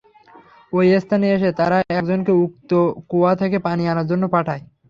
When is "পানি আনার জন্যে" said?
3.59-4.27